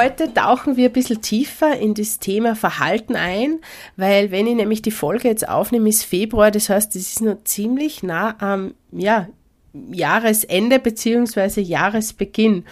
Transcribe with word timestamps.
Heute 0.00 0.32
tauchen 0.32 0.76
wir 0.76 0.90
ein 0.90 0.92
bisschen 0.92 1.22
tiefer 1.22 1.76
in 1.76 1.92
das 1.92 2.20
Thema 2.20 2.54
Verhalten 2.54 3.16
ein, 3.16 3.58
weil 3.96 4.30
wenn 4.30 4.46
ich 4.46 4.54
nämlich 4.54 4.80
die 4.80 4.92
Folge 4.92 5.26
jetzt 5.26 5.48
aufnehme, 5.48 5.88
ist 5.88 6.04
Februar, 6.04 6.52
das 6.52 6.68
heißt, 6.68 6.94
es 6.94 7.14
ist 7.14 7.20
noch 7.20 7.42
ziemlich 7.42 8.04
nah 8.04 8.36
am 8.38 8.74
ja, 8.92 9.26
Jahresende 9.90 10.78
beziehungsweise 10.78 11.60
Jahresbeginn. 11.62 12.64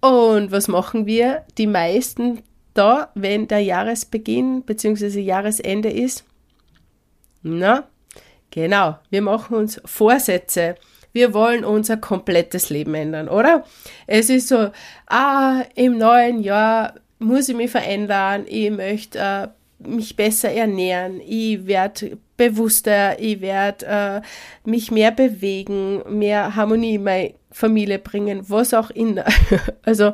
Und 0.00 0.50
was 0.50 0.66
machen 0.66 1.06
wir? 1.06 1.44
Die 1.56 1.68
meisten 1.68 2.42
da, 2.74 3.12
wenn 3.14 3.46
der 3.46 3.60
Jahresbeginn 3.60 4.64
beziehungsweise 4.64 5.20
Jahresende 5.20 5.90
ist? 5.90 6.24
Na, 7.42 7.86
genau, 8.50 8.98
wir 9.10 9.22
machen 9.22 9.56
uns 9.56 9.80
Vorsätze 9.84 10.74
wir 11.16 11.32
wollen 11.32 11.64
unser 11.64 11.96
komplettes 11.96 12.68
Leben 12.68 12.94
ändern, 12.94 13.30
oder? 13.30 13.64
Es 14.06 14.28
ist 14.28 14.48
so, 14.48 14.68
ah, 15.06 15.62
im 15.74 15.96
neuen 15.96 16.42
Jahr 16.42 16.92
muss 17.18 17.48
ich 17.48 17.56
mich 17.56 17.70
verändern, 17.70 18.44
ich 18.46 18.70
möchte 18.70 19.18
äh, 19.18 19.48
mich 19.78 20.14
besser 20.14 20.50
ernähren, 20.50 21.22
ich 21.26 21.66
werde 21.66 22.18
bewusster, 22.36 23.18
ich 23.18 23.40
werde 23.40 23.86
äh, 23.86 24.68
mich 24.68 24.90
mehr 24.90 25.10
bewegen, 25.10 26.02
mehr 26.18 26.54
Harmonie 26.54 26.96
in 26.96 27.04
meine 27.04 27.34
Familie 27.50 27.98
bringen, 27.98 28.44
was 28.48 28.74
auch 28.74 28.90
immer. 28.90 29.24
also 29.84 30.12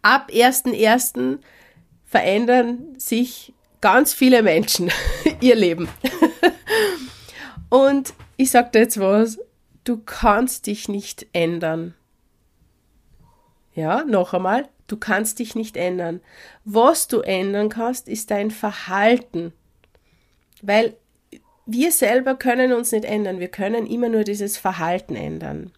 ab 0.00 0.30
1.1. 0.32 1.38
verändern 2.04 2.94
sich 2.98 3.52
ganz 3.80 4.14
viele 4.14 4.44
Menschen 4.44 4.92
ihr 5.40 5.56
Leben. 5.56 5.88
Und 7.68 8.14
ich 8.36 8.52
sage 8.52 8.70
dir 8.72 8.78
jetzt 8.82 9.00
was, 9.00 9.40
du 9.88 9.96
kannst 9.96 10.66
dich 10.66 10.88
nicht 10.88 11.26
ändern. 11.32 11.94
Ja, 13.74 14.04
noch 14.04 14.34
einmal, 14.34 14.68
du 14.86 14.96
kannst 14.96 15.38
dich 15.38 15.54
nicht 15.54 15.76
ändern. 15.76 16.20
Was 16.64 17.08
du 17.08 17.20
ändern 17.20 17.70
kannst, 17.70 18.08
ist 18.08 18.30
dein 18.30 18.50
Verhalten. 18.50 19.52
Weil 20.60 20.96
wir 21.64 21.92
selber 21.92 22.34
können 22.34 22.72
uns 22.72 22.92
nicht 22.92 23.04
ändern, 23.04 23.40
wir 23.40 23.48
können 23.48 23.86
immer 23.86 24.08
nur 24.08 24.24
dieses 24.24 24.58
Verhalten 24.58 25.16
ändern. 25.16 25.72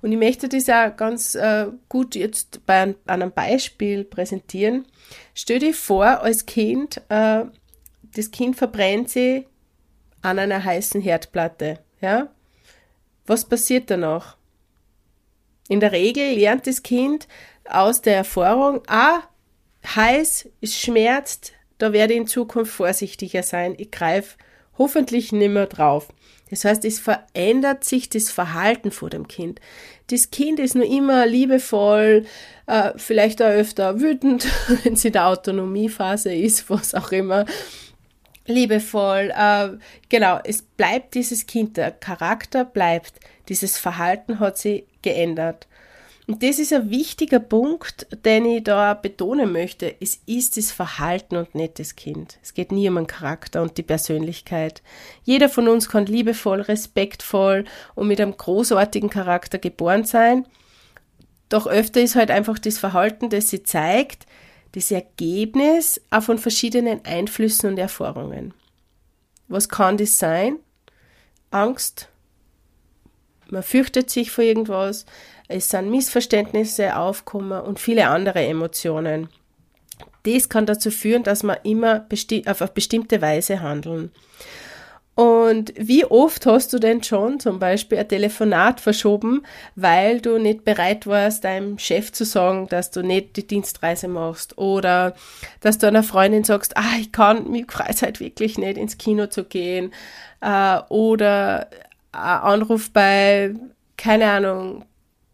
Und 0.00 0.10
ich 0.12 0.18
möchte 0.18 0.48
das 0.48 0.68
auch 0.68 0.96
ganz 0.96 1.34
äh, 1.34 1.66
gut 1.88 2.14
jetzt 2.14 2.64
bei 2.66 2.82
an, 2.82 2.96
einem 3.06 3.32
Beispiel 3.32 4.04
präsentieren. 4.04 4.86
Stell 5.34 5.58
dir 5.58 5.74
vor, 5.74 6.06
als 6.22 6.46
Kind, 6.46 7.02
äh, 7.08 7.44
das 8.14 8.30
Kind 8.30 8.56
verbrennt 8.56 9.10
sich 9.10 9.46
an 10.22 10.38
einer 10.38 10.64
heißen 10.64 11.00
Herdplatte. 11.00 11.78
Ja? 12.00 12.28
Was 13.30 13.44
passiert 13.44 13.92
danach? 13.92 14.36
In 15.68 15.78
der 15.78 15.92
Regel 15.92 16.32
lernt 16.34 16.66
das 16.66 16.82
Kind 16.82 17.28
aus 17.64 18.02
der 18.02 18.16
Erfahrung, 18.16 18.82
ah, 18.88 19.20
heiß, 19.86 20.48
es 20.60 20.76
schmerzt, 20.76 21.52
da 21.78 21.92
werde 21.92 22.14
ich 22.14 22.18
in 22.18 22.26
Zukunft 22.26 22.72
vorsichtiger 22.72 23.44
sein, 23.44 23.76
ich 23.78 23.92
greife 23.92 24.36
hoffentlich 24.78 25.30
nicht 25.30 25.52
mehr 25.52 25.68
drauf. 25.68 26.08
Das 26.50 26.64
heißt, 26.64 26.84
es 26.84 26.98
verändert 26.98 27.84
sich 27.84 28.08
das 28.08 28.32
Verhalten 28.32 28.90
vor 28.90 29.10
dem 29.10 29.28
Kind. 29.28 29.60
Das 30.08 30.32
Kind 30.32 30.58
ist 30.58 30.74
nur 30.74 30.86
immer 30.86 31.24
liebevoll, 31.24 32.26
äh, 32.66 32.90
vielleicht 32.96 33.40
auch 33.42 33.46
öfter 33.46 34.00
wütend, 34.00 34.48
wenn 34.82 34.96
sie 34.96 35.06
in 35.06 35.12
der 35.12 35.28
Autonomiephase 35.28 36.34
ist, 36.34 36.68
was 36.68 36.96
auch 36.96 37.12
immer 37.12 37.44
liebevoll. 38.46 39.32
Äh, 39.36 39.70
genau, 40.08 40.40
es 40.44 40.62
bleibt 40.62 41.14
dieses 41.14 41.46
Kind, 41.46 41.76
der 41.76 41.90
Charakter 41.90 42.64
bleibt, 42.64 43.20
dieses 43.48 43.78
Verhalten 43.78 44.40
hat 44.40 44.58
sich 44.58 44.84
geändert. 45.02 45.66
Und 46.30 46.44
das 46.44 46.60
ist 46.60 46.72
ein 46.72 46.90
wichtiger 46.90 47.40
Punkt, 47.40 48.06
den 48.24 48.44
ich 48.44 48.62
da 48.62 48.94
betonen 48.94 49.50
möchte. 49.50 49.96
Es 50.00 50.20
ist 50.26 50.56
das 50.56 50.70
Verhalten 50.70 51.36
und 51.36 51.56
nicht 51.56 51.80
das 51.80 51.96
Kind. 51.96 52.38
Es 52.40 52.54
geht 52.54 52.70
nie 52.70 52.88
um 52.88 52.94
den 52.94 53.08
Charakter 53.08 53.62
und 53.62 53.76
die 53.78 53.82
Persönlichkeit. 53.82 54.80
Jeder 55.24 55.48
von 55.48 55.66
uns 55.66 55.88
kann 55.88 56.06
liebevoll, 56.06 56.60
respektvoll 56.60 57.64
und 57.96 58.06
mit 58.06 58.20
einem 58.20 58.36
großartigen 58.36 59.10
Charakter 59.10 59.58
geboren 59.58 60.04
sein. 60.04 60.46
Doch 61.48 61.66
öfter 61.66 62.00
ist 62.00 62.14
halt 62.14 62.30
einfach 62.30 62.60
das 62.60 62.78
Verhalten, 62.78 63.28
das 63.28 63.50
sie 63.50 63.64
zeigt, 63.64 64.26
das 64.72 64.90
Ergebnis 64.90 66.00
auch 66.10 66.22
von 66.22 66.38
verschiedenen 66.38 67.04
Einflüssen 67.04 67.70
und 67.70 67.78
Erfahrungen. 67.78 68.54
Was 69.48 69.68
kann 69.68 69.96
das 69.96 70.18
sein? 70.18 70.58
Angst, 71.50 72.08
man 73.48 73.64
fürchtet 73.64 74.10
sich 74.10 74.30
vor 74.30 74.44
irgendwas, 74.44 75.06
es 75.48 75.68
sind 75.68 75.90
Missverständnisse 75.90 76.96
aufkommen 76.96 77.60
und 77.60 77.80
viele 77.80 78.06
andere 78.06 78.40
Emotionen. 78.46 79.28
Das 80.22 80.48
kann 80.48 80.66
dazu 80.66 80.90
führen, 80.90 81.24
dass 81.24 81.42
man 81.42 81.56
immer 81.64 82.06
auf 82.46 82.62
eine 82.62 82.70
bestimmte 82.72 83.20
Weise 83.20 83.60
handeln. 83.60 84.12
Und 85.40 85.72
wie 85.76 86.04
oft 86.04 86.44
hast 86.44 86.72
du 86.72 86.78
denn 86.78 87.02
schon 87.02 87.40
zum 87.40 87.58
Beispiel 87.58 87.98
ein 87.98 88.08
Telefonat 88.08 88.78
verschoben, 88.80 89.42
weil 89.74 90.20
du 90.20 90.38
nicht 90.38 90.64
bereit 90.64 91.06
warst, 91.06 91.44
deinem 91.44 91.78
Chef 91.78 92.12
zu 92.12 92.26
sagen, 92.26 92.68
dass 92.68 92.90
du 92.90 93.02
nicht 93.02 93.36
die 93.36 93.46
Dienstreise 93.46 94.08
machst 94.08 94.58
oder 94.58 95.14
dass 95.60 95.78
du 95.78 95.86
einer 95.86 96.02
Freundin 96.02 96.44
sagst, 96.44 96.76
ah, 96.76 96.98
ich 97.00 97.10
kann 97.10 97.50
mit 97.50 97.72
Freizeit 97.72 98.20
wirklich 98.20 98.58
nicht 98.58 98.76
ins 98.76 98.98
Kino 98.98 99.28
zu 99.28 99.44
gehen 99.44 99.92
äh, 100.42 100.78
oder 100.90 101.68
ein 102.12 102.20
Anruf 102.40 102.90
bei, 102.90 103.54
keine 103.96 104.30
Ahnung, 104.30 104.84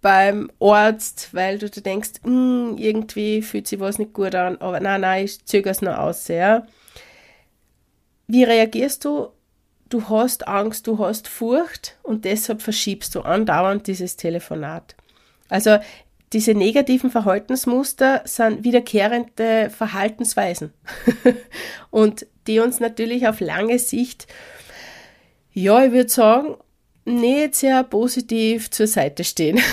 beim 0.02 0.52
Arzt, 0.60 1.30
weil 1.32 1.58
du 1.58 1.68
dir 1.68 1.80
denkst, 1.80 2.20
hm, 2.22 2.76
irgendwie 2.78 3.42
fühlt 3.42 3.66
sich 3.66 3.80
was 3.80 3.98
nicht 3.98 4.12
gut 4.12 4.36
an, 4.36 4.56
aber 4.58 4.78
nein, 4.78 5.00
nein, 5.00 5.24
ich 5.24 5.44
zögere 5.46 5.72
es 5.72 5.82
noch 5.82 5.98
aus, 5.98 6.28
ja. 6.28 6.64
Wie 8.28 8.44
reagierst 8.44 9.04
du 9.04 9.30
du 9.88 10.08
hast 10.08 10.48
Angst, 10.48 10.86
du 10.86 10.98
hast 10.98 11.28
Furcht 11.28 11.96
und 12.02 12.24
deshalb 12.24 12.62
verschiebst 12.62 13.14
du 13.14 13.20
andauernd 13.20 13.86
dieses 13.86 14.16
Telefonat. 14.16 14.96
Also 15.48 15.78
diese 16.32 16.54
negativen 16.54 17.10
Verhaltensmuster 17.10 18.22
sind 18.24 18.64
wiederkehrende 18.64 19.70
Verhaltensweisen 19.70 20.72
und 21.90 22.26
die 22.46 22.58
uns 22.58 22.80
natürlich 22.80 23.28
auf 23.28 23.40
lange 23.40 23.78
Sicht, 23.78 24.26
ja, 25.52 25.84
ich 25.84 25.92
würde 25.92 26.10
sagen, 26.10 26.56
nicht 27.04 27.54
sehr 27.54 27.84
positiv 27.84 28.70
zur 28.70 28.88
Seite 28.88 29.24
stehen. 29.24 29.60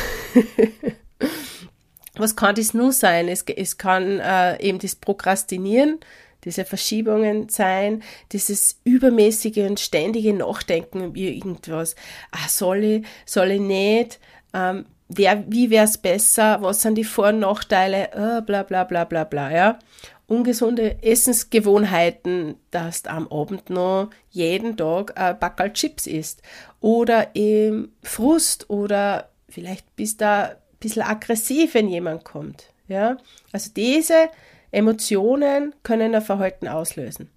Was 2.16 2.36
kann 2.36 2.54
das 2.54 2.76
nur 2.76 2.92
sein? 2.92 3.28
Es, 3.28 3.42
es 3.44 3.80
kann 3.80 4.20
äh, 4.20 4.62
eben 4.62 4.78
das 4.78 4.96
Prokrastinieren, 4.96 6.00
diese 6.46 6.66
Verschiebungen 6.66 7.50
sein, 7.50 8.04
dieses 8.32 8.80
übermäßige 8.84 9.60
und 9.70 9.80
ständige 9.80 10.34
Nachdenken 10.34 11.06
über 11.06 11.18
irgendwas. 11.18 11.96
Ah, 12.32 12.48
soll 12.48 12.84
ich, 12.84 13.06
soll 13.26 13.52
ich 13.52 13.62
nicht? 13.62 14.20
Ähm, 14.54 14.86
wer, 15.10 15.44
wie 15.48 15.70
wäre 15.70 15.86
es 15.86 15.98
besser? 15.98 16.62
Was 16.62 16.82
sind 16.82 16.96
die 16.96 17.04
Vor- 17.04 17.30
und 17.30 17.40
Nachteile? 17.40 18.10
Oh, 18.16 18.42
bla 18.42 18.64
bla 18.64 18.84
bla 18.84 19.04
bla 19.04 19.24
bla, 19.24 19.52
ja. 19.52 19.80
Ungesunde 20.28 21.04
Essensgewohnheiten, 21.04 22.56
dass 22.72 23.04
du 23.04 23.12
am 23.12 23.28
Abend 23.28 23.70
noch 23.70 24.10
jeden 24.30 24.78
Tag 24.78 25.20
ein 25.20 25.38
Backel 25.38 25.74
Chips 25.74 26.08
isst. 26.08 26.42
Oder 26.80 27.36
im 27.36 27.92
Frust 28.02 28.70
oder 28.70 29.30
vielleicht 29.50 29.96
bist 29.96 30.22
du 30.22 30.28
ein 30.28 30.56
bisschen 30.80 31.04
aggressiv, 31.04 31.74
wenn 31.74 31.90
jemand 31.90 32.24
kommt. 32.24 32.70
Ja, 32.88 33.18
also 33.52 33.72
diese 33.76 34.30
Emotionen 34.74 35.74
können 35.84 36.16
ein 36.16 36.22
Verhalten 36.22 36.68
auslösen. 36.68 37.30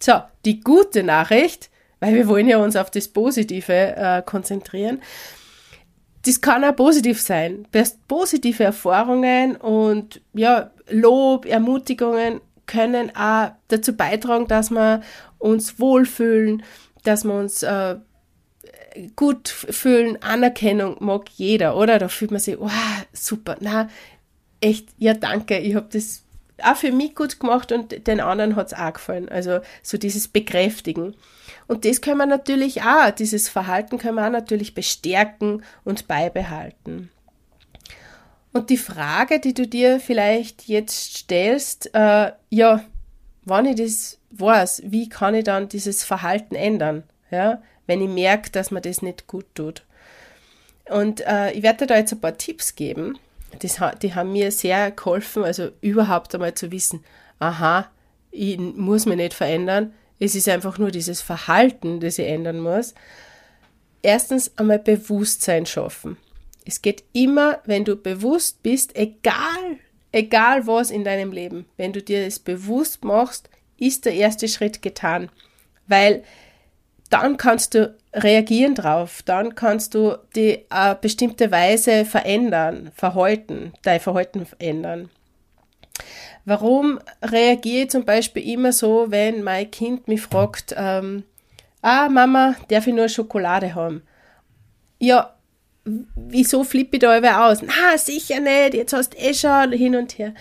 So, 0.00 0.14
die 0.44 0.60
gute 0.60 1.02
Nachricht, 1.02 1.70
weil 2.00 2.14
wir 2.14 2.28
wollen 2.28 2.48
ja 2.48 2.58
uns 2.58 2.76
auf 2.76 2.90
das 2.90 3.08
Positive 3.08 3.72
äh, 3.72 4.22
konzentrieren. 4.22 5.02
Das 6.24 6.40
kann 6.40 6.64
auch 6.64 6.74
positiv 6.74 7.20
sein. 7.20 7.66
Positive 8.06 8.64
Erfahrungen 8.64 9.56
und 9.56 10.20
ja, 10.32 10.70
Lob, 10.88 11.44
Ermutigungen 11.44 12.40
können 12.66 13.14
auch 13.14 13.52
dazu 13.68 13.94
beitragen, 13.94 14.46
dass 14.46 14.70
wir 14.70 15.02
uns 15.38 15.78
wohlfühlen, 15.78 16.62
dass 17.04 17.24
wir 17.24 17.34
uns 17.34 17.62
äh, 17.62 17.96
gut 19.16 19.48
fühlen. 19.48 20.22
Anerkennung 20.22 20.96
mag 21.00 21.28
jeder, 21.36 21.76
oder? 21.76 21.98
Da 21.98 22.08
fühlt 22.08 22.30
man 22.30 22.40
sich, 22.40 22.58
wow, 22.58 22.70
super, 23.12 23.56
na, 23.60 23.88
echt, 24.60 24.88
ja, 24.98 25.14
danke, 25.14 25.58
ich 25.58 25.74
habe 25.74 25.88
das 25.92 26.24
auch 26.62 26.76
für 26.76 26.92
mich 26.92 27.14
gut 27.14 27.40
gemacht 27.40 27.72
und 27.72 28.06
den 28.06 28.20
anderen 28.20 28.56
hat 28.56 28.68
es 28.68 28.78
auch 28.78 28.92
gefallen. 28.92 29.28
Also 29.28 29.60
so 29.82 29.98
dieses 29.98 30.28
Bekräftigen. 30.28 31.14
Und 31.66 31.84
das 31.84 32.00
können 32.00 32.18
wir 32.18 32.26
natürlich 32.26 32.82
auch, 32.82 33.10
dieses 33.10 33.48
Verhalten 33.48 33.98
können 33.98 34.16
wir 34.16 34.26
auch 34.26 34.30
natürlich 34.30 34.74
bestärken 34.74 35.62
und 35.84 36.08
beibehalten. 36.08 37.10
Und 38.52 38.70
die 38.70 38.78
Frage, 38.78 39.40
die 39.40 39.54
du 39.54 39.66
dir 39.66 40.00
vielleicht 40.00 40.68
jetzt 40.68 41.16
stellst, 41.18 41.94
äh, 41.94 42.32
ja, 42.50 42.84
wann 43.44 43.66
ich 43.66 43.76
das 43.76 44.18
weiß, 44.30 44.82
wie 44.86 45.08
kann 45.08 45.34
ich 45.34 45.44
dann 45.44 45.68
dieses 45.68 46.04
Verhalten 46.04 46.54
ändern, 46.54 47.04
ja, 47.30 47.62
wenn 47.86 48.00
ich 48.00 48.08
merke, 48.08 48.50
dass 48.50 48.70
mir 48.70 48.80
das 48.80 49.02
nicht 49.02 49.26
gut 49.26 49.46
tut. 49.54 49.84
Und 50.88 51.20
äh, 51.26 51.52
ich 51.52 51.62
werde 51.62 51.80
dir 51.80 51.86
da 51.86 51.96
jetzt 51.96 52.12
ein 52.12 52.20
paar 52.20 52.38
Tipps 52.38 52.74
geben, 52.74 53.18
das, 53.60 53.80
die 54.02 54.14
haben 54.14 54.32
mir 54.32 54.50
sehr 54.52 54.90
geholfen, 54.90 55.44
also 55.44 55.70
überhaupt 55.80 56.34
einmal 56.34 56.54
zu 56.54 56.70
wissen, 56.70 57.04
aha, 57.38 57.90
ich 58.30 58.58
muss 58.58 59.06
mich 59.06 59.16
nicht 59.16 59.34
verändern, 59.34 59.94
es 60.18 60.34
ist 60.34 60.48
einfach 60.48 60.78
nur 60.78 60.90
dieses 60.90 61.20
Verhalten, 61.20 62.00
das 62.00 62.18
ich 62.18 62.26
ändern 62.26 62.60
muss. 62.60 62.94
Erstens 64.02 64.56
einmal 64.58 64.78
Bewusstsein 64.78 65.66
schaffen. 65.66 66.16
Es 66.64 66.82
geht 66.82 67.04
immer, 67.12 67.60
wenn 67.64 67.84
du 67.84 67.96
bewusst 67.96 68.62
bist, 68.62 68.96
egal, 68.96 69.78
egal 70.12 70.66
was 70.66 70.90
in 70.90 71.04
deinem 71.04 71.32
Leben, 71.32 71.66
wenn 71.76 71.92
du 71.92 72.02
dir 72.02 72.24
das 72.24 72.38
bewusst 72.38 73.04
machst, 73.04 73.48
ist 73.78 74.04
der 74.04 74.14
erste 74.14 74.48
Schritt 74.48 74.82
getan. 74.82 75.30
Weil 75.86 76.24
dann 77.10 77.36
kannst 77.36 77.74
du 77.74 77.96
reagieren 78.12 78.74
drauf, 78.74 79.22
dann 79.24 79.54
kannst 79.54 79.94
du 79.94 80.16
die 80.34 80.64
äh, 80.70 80.94
bestimmte 81.00 81.50
Weise 81.50 82.04
verändern, 82.04 82.90
Verhalten, 82.94 83.72
dein 83.82 84.00
Verhalten 84.00 84.46
verändern. 84.46 85.10
Warum 86.44 86.98
reagiere 87.22 87.84
ich 87.84 87.90
zum 87.90 88.04
Beispiel 88.04 88.48
immer 88.48 88.72
so, 88.72 89.06
wenn 89.10 89.42
mein 89.42 89.70
Kind 89.70 90.08
mich 90.08 90.22
fragt, 90.22 90.74
ähm, 90.76 91.24
ah 91.82 92.08
Mama, 92.08 92.54
darf 92.68 92.86
ich 92.86 92.94
nur 92.94 93.08
Schokolade 93.08 93.74
haben? 93.74 94.02
Ja, 94.98 95.34
wieso 95.84 96.64
flippe 96.64 96.96
ich 96.96 97.00
da 97.00 97.18
über 97.18 97.46
aus? 97.46 97.62
Na, 97.62 97.98
sicher 97.98 98.40
nicht, 98.40 98.74
jetzt 98.74 98.92
hast 98.92 99.14
du 99.14 99.18
eh 99.18 99.34
schon 99.34 99.72
hin 99.72 99.96
und 99.96 100.18
her. 100.18 100.34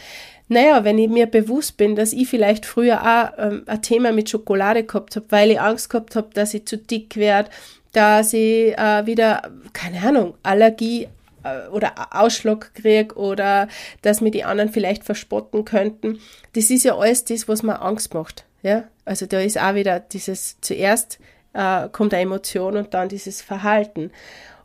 Naja, 0.50 0.84
wenn 0.84 0.98
ich 0.98 1.10
mir 1.10 1.26
bewusst 1.26 1.78
bin, 1.78 1.96
dass 1.96 2.14
ich 2.14 2.28
vielleicht 2.28 2.66
früher 2.66 3.02
auch 3.02 3.38
ähm, 3.38 3.64
ein 3.66 3.82
Thema 3.82 4.12
mit 4.12 4.30
Schokolade 4.30 4.84
gehabt 4.84 5.16
habe, 5.16 5.26
weil 5.30 5.52
ich 5.52 5.60
Angst 5.60 5.90
gehabt 5.90 6.16
habe, 6.16 6.30
dass 6.34 6.54
ich 6.54 6.66
zu 6.66 6.78
dick 6.78 7.18
werde, 7.18 7.50
dass 7.92 8.34
ich 8.34 8.78
äh, 8.78 9.06
wieder, 9.06 9.42
keine 9.74 10.02
Ahnung, 10.02 10.36
Allergie 10.44 11.08
äh, 11.44 11.68
oder 11.70 11.94
Ausschlag 12.12 12.74
kriege 12.76 13.16
oder 13.16 13.68
dass 14.02 14.22
mir 14.22 14.32
die 14.32 14.46
anderen 14.46 14.72
vielleicht 14.72 15.04
verspotten 15.04 15.66
könnten. 15.66 16.20
Das 16.54 16.70
ist 16.70 16.84
ja 16.84 16.98
alles 16.98 17.26
das, 17.26 17.48
was 17.48 17.64
mir 17.64 17.82
Angst 17.82 18.14
macht. 18.14 18.46
Ja? 18.64 18.86
Also 19.04 19.26
da 19.26 19.40
ist 19.40 19.60
auch 19.60 19.76
wieder 19.76 20.00
dieses, 20.00 20.58
zuerst 20.62 21.20
äh, 21.54 21.90
kommt 21.90 22.14
eine 22.14 22.24
Emotion 22.24 22.78
und 22.78 22.94
dann 22.94 23.10
dieses 23.10 23.42
Verhalten. 23.42 24.12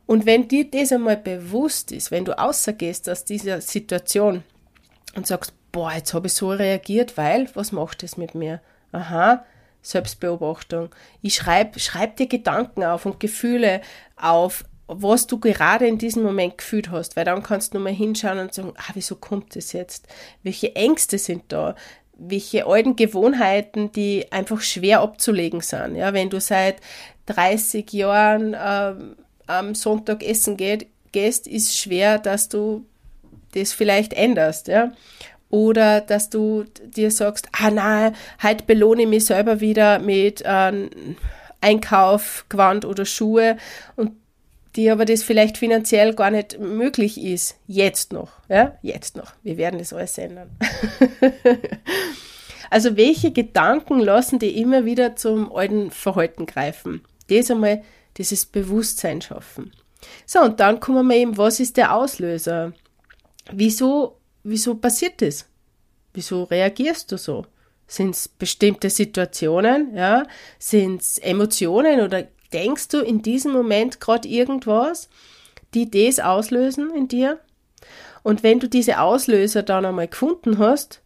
Und 0.07 0.27
wenn 0.27 0.47
dir 0.47 0.71
das 0.71 0.93
einmal 0.93 1.17
bewusst 1.17 1.91
ist, 1.91 2.11
wenn 2.11 2.25
du 2.25 2.39
außergehst 2.39 3.09
aus 3.09 3.25
dieser 3.25 3.61
Situation 3.61 4.43
und 5.15 5.27
sagst, 5.27 5.55
boah, 5.73 5.93
jetzt 5.93 6.15
habe 6.15 6.27
ich 6.27 6.35
so 6.35 6.51
reagiert, 6.51 7.17
weil, 7.17 7.49
was 7.55 7.73
macht 7.73 8.03
das 8.03 8.17
mit 8.17 8.35
mir? 8.35 8.61
Aha, 8.93 9.45
Selbstbeobachtung. 9.81 10.91
Ich 11.23 11.35
schreibe 11.35 11.81
schreib 11.81 12.17
dir 12.17 12.29
Gedanken 12.29 12.85
auf 12.85 13.07
und 13.07 13.19
Gefühle 13.19 13.81
auf, 14.17 14.65
was 14.87 15.27
du 15.27 15.41
gerade 15.41 15.87
in 15.87 15.99
diesem 15.99 16.23
Moment 16.23 16.59
gefühlt 16.59 16.91
hast, 16.91 17.17
weil 17.17 17.25
dann 17.25 17.43
kannst 17.43 17.75
du 17.75 17.79
mal 17.79 17.93
hinschauen 17.93 18.39
und 18.39 18.55
sagen, 18.55 18.75
ah, 18.77 18.93
wieso 18.95 19.17
kommt 19.17 19.57
das 19.57 19.73
jetzt? 19.73 20.07
Welche 20.43 20.77
Ängste 20.77 21.19
sind 21.19 21.45
da? 21.49 21.75
Welche 22.15 22.67
alten 22.67 22.95
Gewohnheiten, 22.95 23.91
die 23.93 24.31
einfach 24.31 24.61
schwer 24.61 25.01
abzulegen 25.01 25.63
sind. 25.63 25.97
Ja, 25.97 26.13
wenn 26.13 26.31
du 26.31 26.41
seit 26.41 26.77
30 27.27 27.91
Jahren 27.93 28.55
ähm, 28.59 29.17
am 29.47 29.75
Sonntag 29.75 30.23
essen 30.23 30.57
geht, 30.57 30.87
gehst, 31.13 31.47
ist 31.47 31.77
schwer, 31.77 32.19
dass 32.19 32.49
du 32.49 32.87
das 33.53 33.73
vielleicht 33.73 34.13
änderst. 34.13 34.69
Ja? 34.69 34.93
Oder 35.53 36.01
dass 36.01 36.31
du 36.31 36.65
dir 36.83 37.11
sagst, 37.11 37.47
ah 37.53 37.71
nein, 37.71 38.17
heute 38.43 38.65
belohne 38.65 39.03
ich 39.03 39.09
mich 39.09 39.27
selber 39.27 39.61
wieder 39.61 39.99
mit 39.99 40.43
ähm, 40.47 40.89
Einkauf, 41.61 42.47
Gewand 42.49 42.87
oder 42.87 43.05
Schuhe 43.05 43.59
und 43.95 44.13
die 44.77 44.91
aber 44.91 45.05
das 45.05 45.23
vielleicht 45.23 45.59
finanziell 45.59 46.15
gar 46.15 46.31
nicht 46.31 46.59
möglich 46.59 47.23
ist. 47.23 47.57
Jetzt 47.67 48.15
noch. 48.15 48.31
Ja, 48.49 48.79
jetzt 48.81 49.15
noch. 49.15 49.35
Wir 49.43 49.59
werden 49.59 49.79
das 49.79 49.93
alles 49.93 50.17
ändern. 50.17 50.49
also 52.71 52.97
welche 52.97 53.31
Gedanken 53.31 54.01
lassen 54.01 54.39
die 54.39 54.59
immer 54.59 54.87
wieder 54.87 55.17
zum 55.17 55.55
alten 55.55 55.91
Verhalten 55.91 56.47
greifen? 56.47 57.03
Das 57.29 57.51
einmal 57.51 57.83
dieses 58.17 58.47
Bewusstsein 58.47 59.21
schaffen. 59.21 59.73
So, 60.25 60.41
und 60.41 60.61
dann 60.61 60.81
kommen 60.81 61.07
wir 61.07 61.17
eben, 61.17 61.37
was 61.37 61.61
ist 61.61 61.77
der 61.77 61.95
Auslöser? 61.95 62.73
Wieso 63.53 64.17
wieso 64.43 64.75
passiert 64.75 65.23
das? 65.23 65.47
Wieso 66.15 66.45
reagierst 66.45 67.11
du 67.13 67.19
so? 67.19 67.47
Sind 67.87 68.15
es 68.15 68.29
bestimmte 68.29 68.91
Situationen? 68.91 69.95
Ja? 69.97 70.27
Sind 70.59 71.03
es 71.03 71.19
Emotionen 71.19 72.01
oder 72.01 72.27
denkst 72.53 72.89
du 72.89 73.01
in 73.01 73.23
diesem 73.23 73.53
Moment 73.53 74.01
gerade 74.01 74.29
irgendwas, 74.29 75.09
die 75.75 75.91
das 75.91 76.21
auslösen 76.21 76.95
in 76.95 77.09
dir? 77.09 77.41
Und 78.23 78.43
wenn 78.43 78.61
du 78.61 78.69
diese 78.69 79.01
Auslöser 79.01 79.63
dann 79.63 79.85
einmal 79.85 80.09
gefunden 80.09 80.59
hast, 80.59 81.01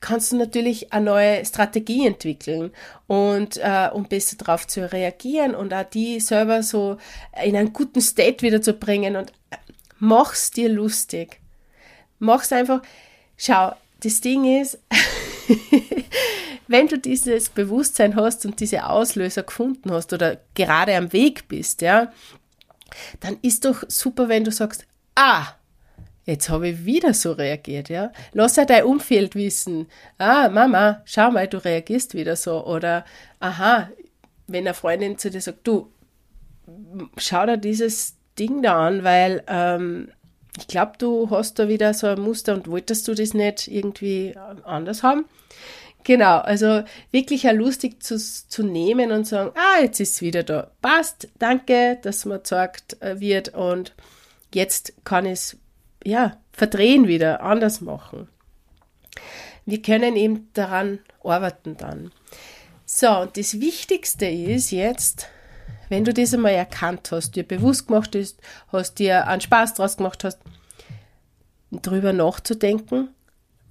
kannst 0.00 0.32
du 0.32 0.36
natürlich 0.36 0.92
eine 0.92 1.06
neue 1.06 1.44
Strategie 1.44 2.06
entwickeln 2.06 2.70
und 3.06 3.56
äh, 3.56 3.88
um 3.92 4.04
besser 4.04 4.36
darauf 4.36 4.66
zu 4.66 4.90
reagieren 4.92 5.54
und 5.54 5.72
auch 5.72 5.84
die 5.84 6.20
selber 6.20 6.62
so 6.62 6.98
in 7.42 7.56
einen 7.56 7.72
guten 7.72 8.00
State 8.00 8.42
wieder 8.42 8.60
zu 8.60 8.74
bringen 8.74 9.16
und 9.16 9.30
äh, 9.50 9.56
mach's 9.98 10.50
dir 10.50 10.68
lustig 10.68 11.40
mach's 12.18 12.52
einfach. 12.52 12.82
Schau, 13.36 13.74
das 14.00 14.20
Ding 14.20 14.60
ist, 14.60 14.78
wenn 16.68 16.88
du 16.88 16.98
dieses 16.98 17.48
Bewusstsein 17.48 18.16
hast 18.16 18.44
und 18.46 18.60
diese 18.60 18.86
Auslöser 18.86 19.42
gefunden 19.42 19.90
hast 19.92 20.12
oder 20.12 20.38
gerade 20.54 20.94
am 20.96 21.12
Weg 21.12 21.48
bist, 21.48 21.82
ja, 21.82 22.12
dann 23.20 23.38
ist 23.42 23.64
doch 23.64 23.84
super, 23.88 24.28
wenn 24.28 24.44
du 24.44 24.50
sagst, 24.50 24.86
ah, 25.14 25.46
jetzt 26.24 26.48
habe 26.48 26.68
ich 26.68 26.84
wieder 26.84 27.14
so 27.14 27.32
reagiert, 27.32 27.88
ja. 27.88 28.12
Lass 28.32 28.56
ja 28.56 28.64
dein 28.64 28.84
Umfeld 28.84 29.34
wissen, 29.34 29.86
ah, 30.18 30.48
Mama, 30.48 31.02
schau 31.04 31.30
mal, 31.30 31.48
du 31.48 31.64
reagierst 31.64 32.14
wieder 32.14 32.36
so. 32.36 32.66
Oder, 32.66 33.04
aha, 33.40 33.88
wenn 34.46 34.66
eine 34.66 34.74
Freundin 34.74 35.18
zu 35.18 35.30
dir 35.30 35.40
sagt, 35.40 35.66
du, 35.66 35.90
schau 37.16 37.46
dir 37.46 37.58
dieses 37.58 38.16
Ding 38.38 38.62
da 38.62 38.86
an, 38.86 39.04
weil 39.04 39.42
ähm, 39.46 40.08
ich 40.56 40.66
glaube, 40.68 40.92
du 40.98 41.30
hast 41.30 41.58
da 41.58 41.68
wieder 41.68 41.94
so 41.94 42.06
ein 42.06 42.20
Muster 42.20 42.54
und 42.54 42.68
wolltest 42.68 43.06
du 43.08 43.14
das 43.14 43.34
nicht 43.34 43.68
irgendwie 43.68 44.34
anders 44.64 45.02
haben? 45.02 45.26
Genau, 46.04 46.38
also 46.38 46.84
wirklich 47.10 47.42
ja 47.42 47.50
lustig 47.50 48.00
zu, 48.02 48.16
zu 48.16 48.62
nehmen 48.62 49.10
und 49.10 49.26
sagen, 49.26 49.50
ah, 49.56 49.82
jetzt 49.82 49.98
ist 49.98 50.14
es 50.14 50.22
wieder 50.22 50.44
da. 50.44 50.70
Passt, 50.80 51.28
danke, 51.38 51.98
dass 52.00 52.24
man 52.24 52.42
gesagt 52.42 52.96
äh, 53.02 53.18
wird 53.18 53.54
und 53.54 53.92
jetzt 54.54 54.92
kann 55.04 55.26
ich 55.26 55.32
es, 55.32 55.56
ja, 56.04 56.38
verdrehen 56.52 57.08
wieder, 57.08 57.42
anders 57.42 57.80
machen. 57.80 58.28
Wir 59.64 59.82
können 59.82 60.14
eben 60.14 60.48
daran 60.54 61.00
arbeiten 61.24 61.76
dann. 61.76 62.12
So, 62.84 63.10
und 63.22 63.36
das 63.36 63.60
Wichtigste 63.60 64.26
ist 64.26 64.70
jetzt, 64.70 65.28
wenn 65.88 66.04
du 66.04 66.12
das 66.12 66.34
einmal 66.34 66.52
erkannt 66.52 67.10
hast, 67.10 67.36
dir 67.36 67.44
bewusst 67.44 67.86
gemacht 67.86 68.14
hast, 68.16 68.38
hast 68.68 68.98
dir 68.98 69.26
einen 69.26 69.40
Spaß 69.40 69.74
draus 69.74 69.96
gemacht 69.96 70.24
hast, 70.24 70.38
drüber 71.70 72.12
nachzudenken, 72.12 73.08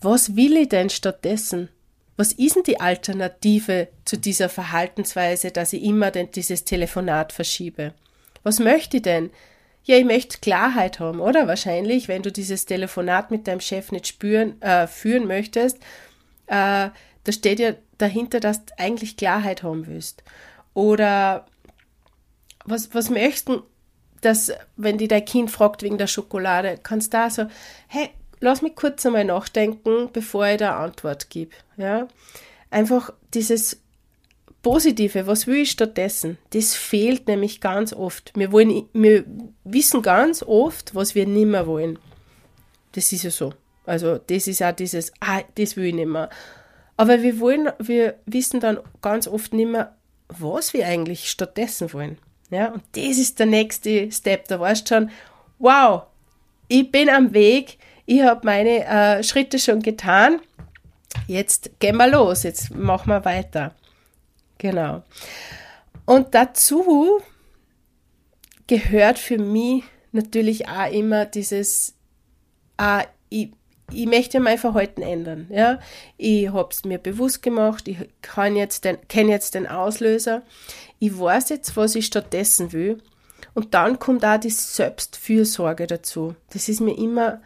was 0.02 0.36
will 0.36 0.58
ich 0.58 0.70
denn 0.70 0.90
stattdessen? 0.90 1.70
Was 2.18 2.32
ist 2.32 2.56
denn 2.56 2.64
die 2.64 2.80
Alternative 2.80 3.90
zu 4.06 4.18
dieser 4.18 4.50
Verhaltensweise, 4.50 5.52
dass 5.52 5.74
ich 5.74 5.84
immer 5.84 6.12
dieses 6.12 6.64
Telefonat 6.64 7.34
verschiebe? 7.34 7.94
Was 8.44 8.60
möchte 8.60 8.98
ich 8.98 9.04
denn? 9.04 9.32
Ja, 9.84 9.98
ich 9.98 10.06
möchte 10.06 10.40
Klarheit 10.40 11.00
haben, 11.00 11.20
oder? 11.20 11.48
Wahrscheinlich, 11.48 12.08
wenn 12.08 12.24
du 12.24 12.32
dieses 12.32 12.66
Telefonat 12.66 13.32
mit 13.32 13.48
deinem 13.48 13.60
Chef 13.60 13.92
nicht 13.92 14.08
spüren, 14.08 14.62
äh, 14.62 14.88
führen 14.88 15.28
möchtest, 15.28 15.78
äh, 16.48 16.90
da 17.24 17.32
steht 17.32 17.60
ja 17.60 17.74
dahinter, 17.98 18.40
dass 18.40 18.66
du 18.66 18.74
eigentlich 18.78 19.18
Klarheit 19.18 19.64
haben 19.64 19.88
willst. 19.88 20.24
Oder 20.74 21.46
was, 22.66 22.94
was 22.94 23.10
möchten, 23.10 23.62
dass, 24.22 24.52
wenn 24.76 24.98
die 24.98 25.08
dein 25.08 25.26
Kind 25.26 25.52
fragt 25.52 25.84
wegen 25.84 25.98
der 25.98 26.08
Schokolade, 26.08 26.80
kannst 26.82 27.14
du 27.14 27.18
da 27.18 27.30
so, 27.30 27.46
hey, 27.88 28.10
lass 28.40 28.62
mich 28.62 28.76
kurz 28.76 29.06
einmal 29.06 29.26
nachdenken, 29.26 30.10
bevor 30.12 30.48
ich 30.48 30.58
da 30.58 30.84
Antwort 30.84 31.30
gebe. 31.30 31.52
Ja? 31.78 32.08
Einfach 32.70 33.14
dieses 33.34 33.82
Positive, 34.62 35.28
was 35.28 35.46
will 35.46 35.58
ich 35.58 35.72
stattdessen? 35.72 36.40
Das 36.50 36.74
fehlt 36.74 37.28
nämlich 37.28 37.62
ganz 37.62 37.94
oft. 37.94 38.32
Wir, 38.36 38.52
wollen, 38.52 38.88
wir 38.94 39.24
wissen 39.64 40.02
ganz 40.02 40.42
oft, 40.42 40.96
was 40.96 41.14
wir 41.14 41.28
nicht 41.28 41.46
mehr 41.46 41.68
wollen. 41.68 42.00
Das 42.94 43.12
ist 43.12 43.24
ja 43.24 43.30
so. 43.30 43.54
Also, 43.86 44.18
das 44.18 44.48
ist 44.48 44.64
auch 44.64 44.72
dieses, 44.72 45.14
ah, 45.20 45.42
das 45.54 45.76
will 45.76 45.86
ich 45.86 45.94
nicht 45.94 46.08
mehr. 46.08 46.32
Aber 46.98 47.22
wir 47.22 47.40
wollen, 47.40 47.70
wir 47.78 48.16
wissen 48.26 48.60
dann 48.60 48.80
ganz 49.02 49.28
oft 49.28 49.54
nicht 49.54 49.70
mehr, 49.70 49.96
was 50.30 50.74
wir 50.74 50.88
eigentlich 50.88 51.30
stattdessen 51.30 51.94
wollen. 51.94 52.18
Ja, 52.50 52.72
und 52.72 52.84
das 52.94 53.18
ist 53.18 53.40
der 53.40 53.48
nächste 53.48 54.12
Step. 54.12 54.48
Da 54.48 54.60
weißt 54.60 54.90
du 54.90 54.96
schon, 54.96 55.10
wow, 55.60 56.04
ich 56.68 56.92
bin 56.92 57.10
am 57.10 57.34
Weg, 57.34 57.78
ich 58.06 58.22
habe 58.22 58.42
meine 58.46 58.86
äh, 58.86 59.24
Schritte 59.24 59.60
schon 59.60 59.82
getan. 59.82 60.40
Jetzt 61.28 61.80
gehen 61.80 61.98
wir 61.98 62.08
los, 62.08 62.44
jetzt 62.44 62.74
machen 62.74 63.10
wir 63.10 63.26
weiter. 63.26 63.74
Genau. 64.58 65.04
Und 66.06 66.36
dazu 66.36 67.20
gehört 68.68 69.18
für 69.18 69.38
mich 69.38 69.84
natürlich 70.12 70.68
auch 70.68 70.92
immer 70.92 71.26
dieses, 71.26 71.96
ah, 72.78 73.04
ich, 73.30 73.52
ich 73.92 74.06
möchte 74.06 74.40
mein 74.40 74.58
Verhalten 74.58 75.02
ändern. 75.02 75.48
Ja? 75.50 75.80
Ich 76.18 76.52
habe 76.52 76.70
es 76.72 76.86
mir 76.86 76.98
bewusst 76.98 77.42
gemacht, 77.42 77.88
ich 77.88 77.98
kann 78.22 78.56
jetzt 78.56 78.88
kenne 79.08 79.32
jetzt 79.32 79.56
den 79.56 79.68
Auslöser, 79.68 80.42
ich 81.00 81.18
weiß 81.18 81.50
jetzt, 81.50 81.76
was 81.78 81.96
ich 81.96 82.06
stattdessen 82.06 82.72
will. 82.72 83.02
Und 83.54 83.74
dann 83.74 84.00
kommt 84.00 84.26
auch 84.26 84.40
die 84.40 84.50
Selbstfürsorge 84.50 85.88
dazu. 85.88 86.36
Das 86.52 86.68
ist 86.68 86.82
mir 86.82 86.98
immer, 86.98 87.42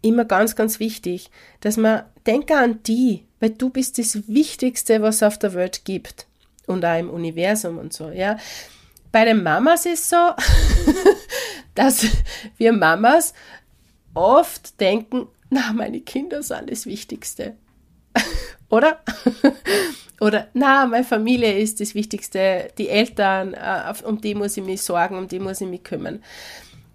immer 0.00 0.24
ganz, 0.24 0.56
ganz 0.56 0.80
wichtig, 0.80 1.30
dass 1.60 1.76
man 1.76 2.04
denke 2.26 2.56
an 2.56 2.82
die, 2.84 3.26
weil 3.40 3.50
du 3.50 3.68
bist 3.68 3.98
das 3.98 4.26
Wichtigste, 4.26 5.02
was 5.02 5.16
es 5.16 5.22
auf 5.22 5.38
der 5.38 5.52
Welt 5.54 5.84
gibt 5.84 6.26
und 6.66 6.84
auch 6.84 6.98
im 6.98 7.10
Universum 7.10 7.78
und 7.78 7.92
so. 7.92 8.10
Ja, 8.10 8.38
bei 9.12 9.24
den 9.24 9.42
Mamas 9.42 9.86
ist 9.86 10.04
es 10.04 10.10
so, 10.10 10.16
dass 11.74 12.06
wir 12.56 12.72
Mamas 12.72 13.34
oft 14.14 14.80
denken, 14.80 15.28
na, 15.54 15.72
meine 15.72 16.00
Kinder 16.00 16.42
sind 16.42 16.70
das 16.70 16.84
Wichtigste. 16.84 17.54
Oder? 18.68 18.98
Oder, 20.20 20.48
na, 20.52 20.86
meine 20.86 21.04
Familie 21.04 21.58
ist 21.58 21.80
das 21.80 21.94
Wichtigste, 21.94 22.70
die 22.78 22.88
Eltern, 22.88 23.54
äh, 23.54 23.92
um 24.04 24.20
die 24.20 24.34
muss 24.34 24.56
ich 24.56 24.64
mich 24.64 24.82
sorgen, 24.82 25.16
um 25.16 25.28
die 25.28 25.38
muss 25.38 25.60
ich 25.60 25.68
mich 25.68 25.82
kümmern. 25.82 26.22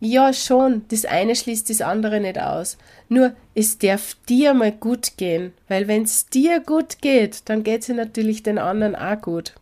Ja, 0.02 0.32
schon, 0.32 0.86
das 0.88 1.04
eine 1.06 1.36
schließt 1.36 1.70
das 1.70 1.82
andere 1.82 2.22
nicht 2.22 2.40
aus. 2.40 2.78
Nur, 3.10 3.34
es 3.54 3.78
darf 3.78 4.16
dir 4.30 4.54
mal 4.54 4.72
gut 4.72 5.18
gehen, 5.18 5.54
weil 5.68 5.88
wenn 5.88 6.04
es 6.04 6.28
dir 6.28 6.62
gut 6.62 7.02
geht, 7.02 7.50
dann 7.50 7.64
geht 7.64 7.82
es 7.82 7.90
natürlich 7.90 8.44
den 8.44 8.58
anderen 8.58 8.96
auch 8.96 9.22
gut. 9.22 9.54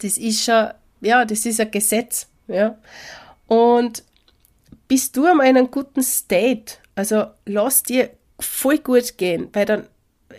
Das 0.00 0.18
ist 0.18 0.44
schon, 0.44 0.68
ja, 1.00 1.24
das 1.24 1.46
ist 1.46 1.60
ein 1.60 1.70
Gesetz, 1.70 2.28
ja. 2.48 2.76
Und 3.46 4.02
bist 4.88 5.16
du 5.16 5.24
einmal 5.24 5.46
in 5.46 5.56
einem 5.56 5.70
guten 5.70 6.02
State, 6.02 6.74
also 6.96 7.26
lass 7.44 7.84
dir 7.84 8.10
voll 8.40 8.78
gut 8.78 9.16
gehen, 9.16 9.48
weil 9.52 9.66
dann 9.66 9.86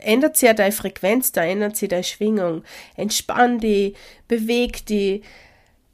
ändert 0.02 0.36
sich 0.36 0.48
ja 0.48 0.54
deine 0.54 0.72
Frequenz, 0.72 1.32
da 1.32 1.44
ändert 1.44 1.78
sich 1.78 1.90
deine 1.90 2.04
Schwingung. 2.04 2.64
Entspann 2.96 3.60
die, 3.60 3.94
beweg 4.28 4.86
die, 4.86 5.22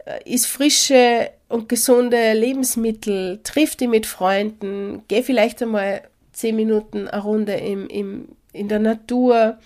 äh, 0.05 0.19
isst 0.25 0.47
frische 0.47 1.29
und 1.49 1.69
gesunde 1.69 2.33
Lebensmittel, 2.33 3.39
triff 3.43 3.75
die 3.75 3.87
mit 3.87 4.05
Freunden, 4.05 5.03
geh 5.07 5.21
vielleicht 5.21 5.61
einmal 5.61 6.01
zehn 6.31 6.55
Minuten 6.55 7.07
eine 7.07 7.21
Runde 7.21 7.53
im, 7.53 7.87
im, 7.87 8.29
in 8.51 8.67
der 8.67 8.79
Natur. 8.79 9.59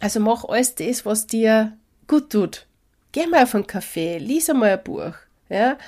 Also 0.00 0.20
mach 0.20 0.44
alles 0.44 0.74
das, 0.74 1.06
was 1.06 1.26
dir 1.26 1.76
gut 2.08 2.30
tut. 2.30 2.66
Geh 3.12 3.26
mal 3.26 3.44
auf 3.44 3.54
einen 3.54 3.66
Kaffee, 3.66 4.18
lies 4.18 4.50
einmal 4.50 4.72
ein 4.72 4.82
Buch. 4.82 5.12
Ja? 5.48 5.78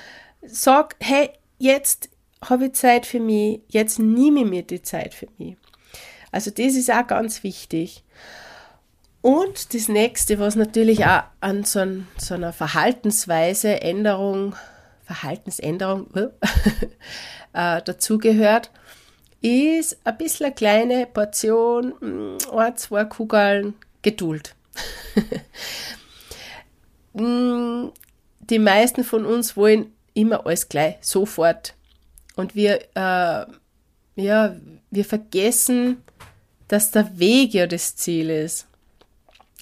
Sag, 0.43 0.95
hey, 1.01 1.31
jetzt 1.59 2.09
habe 2.43 2.67
ich 2.67 2.73
Zeit 2.73 3.07
für 3.07 3.21
mich, 3.21 3.61
jetzt 3.69 3.99
nehme 3.99 4.41
ich 4.41 4.47
mir 4.47 4.63
die 4.63 4.83
Zeit 4.83 5.15
für 5.15 5.29
mich. 5.39 5.57
Also 6.33 6.51
das 6.51 6.75
ist 6.75 6.91
auch 6.91 7.07
ganz 7.07 7.43
wichtig. 7.43 8.05
Und 9.23 9.75
das 9.75 9.89
nächste, 9.89 10.39
was 10.39 10.55
natürlich 10.55 11.05
auch 11.05 11.25
an 11.41 11.65
so, 11.65 11.81
ein, 11.81 12.07
so 12.17 12.35
einer 12.35 12.53
Verhaltensweise, 12.53 13.81
Änderung, 13.81 14.55
Verhaltensänderung 15.05 16.09
äh, 17.53 17.83
dazugehört, 17.83 18.71
ist 19.41 19.99
ein 20.05 20.19
bisschen 20.19 20.47
eine 20.47 20.55
kleine 20.55 21.07
Portion, 21.07 21.95
mm, 22.01 22.57
ein, 22.57 22.77
zwei 22.77 23.05
Kugeln 23.05 23.75
Geduld. 24.03 24.55
Mm, 27.19 27.93
die 28.41 28.59
meisten 28.59 29.03
von 29.03 29.25
uns 29.25 29.57
wollen 29.57 29.91
immer 30.13 30.45
alles 30.45 30.69
gleich, 30.69 30.97
sofort. 31.01 31.76
Und 32.37 32.55
wir, 32.55 32.81
äh, 32.95 33.47
ja, 34.15 34.57
wir 34.91 35.05
vergessen, 35.05 36.03
dass 36.69 36.93
der 36.93 37.19
Weg 37.19 37.55
ja 37.55 37.67
das 37.67 37.97
Ziel 37.97 38.31
ist. 38.31 38.69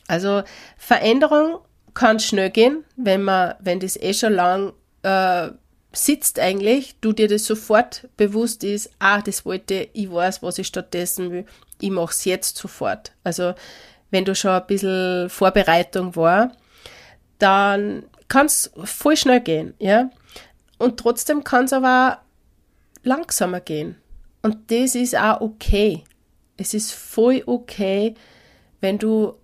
Also 0.07 0.43
Veränderung 0.77 1.59
kann 1.95 2.21
schnell 2.21 2.51
gehen, 2.51 2.85
wenn 2.97 3.23
man, 3.23 3.55
wenn 3.61 3.81
das 3.81 3.97
eh 3.97 4.13
schon 4.13 4.35
lang 4.35 4.73
äh, 5.03 5.49
sitzt 5.93 6.41
eigentlich, 6.41 6.97
du 7.01 7.13
dir 7.13 7.29
das 7.29 7.47
sofort 7.47 8.09
bewusst 8.17 8.65
ist, 8.65 8.91
ah, 8.99 9.23
das 9.23 9.47
wollte, 9.47 9.89
ich 9.93 10.13
weiß, 10.13 10.43
was 10.43 10.59
ich 10.59 10.67
stattdessen 10.67 11.31
will, 11.31 11.47
ich 11.81 11.91
mache 11.91 12.11
es 12.11 12.25
jetzt 12.25 12.57
sofort. 12.57 13.13
Also 13.23 13.55
wenn 14.11 14.25
du 14.25 14.35
schon 14.35 14.51
ein 14.51 14.67
bisschen 14.67 15.31
Vorbereitung 15.31 16.17
war, 16.17 16.53
dann 17.39 18.05
kann 18.29 18.47
es 18.47 18.71
voll 18.85 19.17
schnell 19.17 19.41
gehen, 19.41 19.75
ja. 19.79 20.11
Und 20.79 20.99
trotzdem 20.99 21.45
kann 21.45 21.67
es 21.67 21.73
aber 21.73 22.24
langsamer 23.05 23.61
gehen. 23.61 23.97
Und 24.43 24.71
das 24.71 24.95
ist 24.95 25.17
auch 25.17 25.41
okay. 25.41 26.05
Es 26.57 26.75
ist 26.75 26.93
voll 26.93 27.43
okay, 27.47 28.15
wenn 28.81 28.99
du 28.99 29.35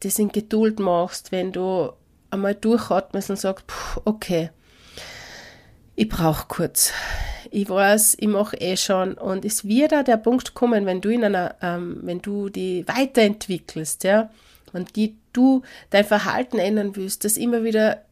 das 0.00 0.18
in 0.18 0.30
Geduld 0.30 0.78
machst, 0.78 1.32
wenn 1.32 1.52
du 1.52 1.92
einmal 2.30 2.54
durchatmest 2.54 3.30
und 3.30 3.38
sagst, 3.38 3.66
okay, 4.04 4.50
ich 5.94 6.08
brauche 6.08 6.46
kurz. 6.48 6.92
Ich 7.50 7.68
weiß, 7.68 8.16
ich 8.18 8.28
mache 8.28 8.56
eh 8.56 8.76
schon. 8.76 9.14
Und 9.14 9.44
es 9.44 9.64
wird 9.66 9.92
da 9.92 10.02
der 10.02 10.16
Punkt 10.16 10.54
kommen, 10.54 10.86
wenn 10.86 11.00
du 11.00 11.10
in 11.10 11.24
einer, 11.24 11.56
ähm, 11.60 12.00
wenn 12.02 12.22
du 12.22 12.48
die 12.48 12.86
weiterentwickelst, 12.88 14.04
ja, 14.04 14.30
und 14.72 14.96
die, 14.96 15.16
du 15.32 15.62
dein 15.90 16.04
Verhalten 16.04 16.58
ändern 16.58 16.96
willst, 16.96 17.24
dass 17.24 17.36
immer 17.36 17.62
wieder, 17.64 18.02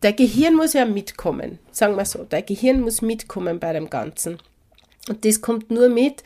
dein 0.00 0.16
Gehirn 0.16 0.54
muss 0.54 0.72
ja 0.72 0.84
mitkommen, 0.84 1.58
sagen 1.70 1.96
wir 1.96 2.04
so, 2.04 2.24
dein 2.24 2.46
Gehirn 2.46 2.80
muss 2.80 3.02
mitkommen 3.02 3.60
bei 3.60 3.72
dem 3.72 3.90
Ganzen. 3.90 4.38
Und 5.08 5.24
das 5.24 5.40
kommt 5.40 5.70
nur 5.70 5.88
mit, 5.88 6.22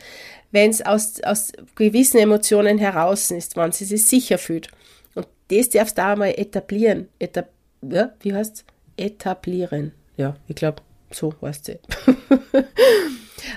wenn 0.51 0.69
es 0.69 0.81
aus, 0.81 1.21
aus 1.21 1.51
gewissen 1.75 2.17
Emotionen 2.17 2.77
heraus 2.77 3.31
ist, 3.31 3.55
wenn 3.57 3.71
sie 3.71 3.85
sich 3.85 4.05
sicher 4.05 4.37
fühlt. 4.37 4.69
Und 5.13 5.27
das 5.49 5.69
darfst 5.69 5.97
du 5.97 6.05
auch 6.05 6.15
mal 6.15 6.33
etablieren. 6.37 7.09
Etab 7.19 7.49
ja, 7.81 8.11
wie 8.21 8.33
heißt 8.33 8.55
es? 8.57 8.65
Etablieren. 8.97 9.91
Ja, 10.17 10.35
ich 10.47 10.55
glaube, 10.55 10.81
so 11.11 11.33
heißt 11.41 11.69
es. 11.69 11.77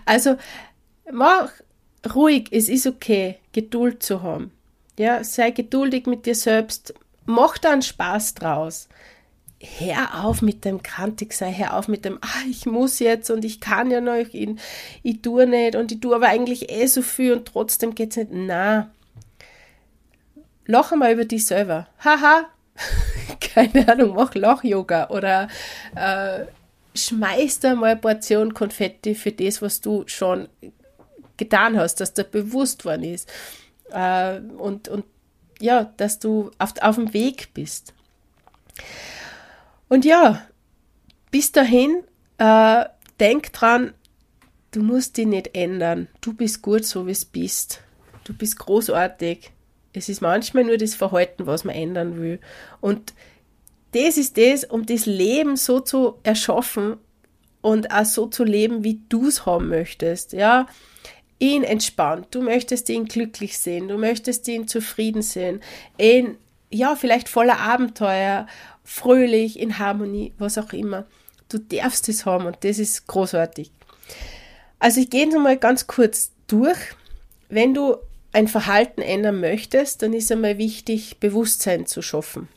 also, 0.05 0.37
mach 1.11 1.51
ruhig, 2.15 2.49
es 2.51 2.69
ist 2.69 2.87
okay, 2.87 3.37
Geduld 3.53 4.03
zu 4.03 4.23
haben. 4.23 4.53
Ja, 4.99 5.23
sei 5.23 5.53
geduldig 5.53 6.07
mit 6.07 6.27
dir 6.27 6.35
selbst, 6.35 6.93
mach 7.25 7.57
da 7.59 7.71
einen 7.71 7.83
Spaß 7.83 8.35
draus 8.35 8.89
hör 9.61 10.25
auf 10.25 10.41
mit 10.41 10.65
dem 10.65 10.83
kantig 10.83 11.33
sei, 11.33 11.53
hör 11.53 11.77
auf 11.77 11.89
mit 11.89 12.05
dem, 12.05 12.19
ah, 12.21 12.43
ich 12.49 12.67
muss 12.67 12.99
jetzt 13.01 13.31
und 13.31 13.45
ich 13.45 13.61
kann 13.61 13.91
ja 13.91 14.01
noch, 14.01 14.15
ich, 14.15 14.49
ich 15.03 15.23
tue 15.23 15.47
nicht 15.47 15.75
und 15.75 15.91
ich 15.91 16.01
tue 16.01 16.15
aber 16.15 16.29
eigentlich 16.29 16.71
eh 16.71 16.87
so 16.87 17.03
viel 17.03 17.33
und 17.33 17.47
trotzdem 17.47 17.95
geht's 17.95 18.17
nicht. 18.17 18.31
Na, 18.33 18.91
lach 20.67 20.93
mal 20.93 21.13
über 21.13 21.25
dich 21.25 21.45
selber. 21.45 21.89
Haha, 22.05 22.49
keine 23.41 23.89
Ahnung, 23.91 24.15
mach 24.15 24.35
Lach-Yoga 24.35 25.09
oder 25.09 25.49
äh, 25.97 26.45
schmeiß 26.95 27.61
da 27.61 27.75
mal 27.75 27.93
eine 27.93 28.01
Portion 28.01 28.55
Konfetti 28.55 29.15
für 29.15 29.33
das, 29.33 29.61
was 29.61 29.81
du 29.81 30.05
schon 30.07 30.49
getan 31.37 31.77
hast, 31.77 31.97
dass 31.97 32.15
dir 32.15 32.25
bewusst 32.25 32.85
worden 32.85 33.05
ist. 33.05 33.29
Äh, 33.91 34.39
und, 34.39 34.89
und 34.89 35.05
ja, 35.61 35.93
dass 35.97 36.21
du 36.21 36.53
auf, 36.59 36.75
auf 36.81 36.95
dem 36.95 37.13
Weg 37.13 37.55
bist. 37.55 37.93
Und 39.89 40.05
ja, 40.05 40.47
bis 41.31 41.53
dahin, 41.53 42.03
äh, 42.39 42.85
denk 43.21 43.53
dran, 43.53 43.95
du 44.71 44.83
musst 44.83 45.17
dich 45.17 45.27
nicht 45.27 45.55
ändern. 45.55 46.09
Du 46.21 46.35
bist 46.35 46.63
gut, 46.63 46.85
so 46.85 47.07
wie 47.07 47.13
es 47.13 47.25
bist. 47.25 47.83
Du 48.25 48.35
bist 48.35 48.59
großartig. 48.59 49.51
Es 49.93 50.09
ist 50.09 50.21
manchmal 50.21 50.65
nur 50.65 50.77
das 50.77 50.95
Verhalten, 50.95 51.47
was 51.47 51.65
man 51.65 51.75
ändern 51.75 52.21
will. 52.21 52.41
Und 52.81 53.15
das 53.93 54.19
ist 54.19 54.37
das, 54.37 54.65
um 54.65 54.85
das 54.85 55.07
Leben 55.07 55.57
so 55.57 55.81
zu 55.81 56.19
erschaffen 56.23 56.99
und 57.63 57.91
auch 57.91 58.05
so 58.05 58.27
zu 58.27 58.45
leben, 58.45 58.85
wie 58.85 59.01
du 59.09 59.29
es 59.29 59.47
haben 59.47 59.69
möchtest. 59.69 60.35
Ja, 60.35 60.67
ihn 61.39 61.65
entspannt. 61.65 62.29
Du 62.31 62.43
möchtest 62.43 62.89
ihn 62.91 63.07
glücklich 63.07 63.59
sehen. 63.59 63.89
Du 63.89 63.97
möchtest 63.97 64.47
ihn 64.49 64.69
zufrieden 64.69 65.23
sehen. 65.23 65.61
Ihn, 65.99 66.37
ja, 66.71 66.97
vielleicht 66.97 67.29
voller 67.29 67.59
Abenteuer 67.59 68.47
fröhlich, 68.85 69.59
in 69.59 69.79
Harmonie, 69.79 70.33
was 70.39 70.59
auch 70.59 70.73
immer. 70.73 71.07
Du 71.49 71.59
darfst 71.59 72.09
es 72.09 72.27
haben 72.27 72.47
und 72.47 72.59
das 72.63 72.79
ist 72.79 73.07
großartig. 73.07 73.71
Also 74.79 75.01
ich 75.01 75.11
gehe 75.11 75.25
jetzt 75.25 75.37
mal 75.37 75.57
ganz 75.57 75.87
kurz 75.87 76.33
durch. 76.47 76.79
Wenn 77.49 77.75
du 77.75 77.97
ein 78.33 78.49
Verhalten 78.49 79.01
ändern 79.01 79.41
möchtest, 79.41 80.03
dann 80.03 80.13
ist 80.13 80.31
einmal 80.31 80.59
wichtig, 80.59 81.19
Bewusstsein 81.19 81.87
zu 81.87 82.03
schaffen. 82.03 82.49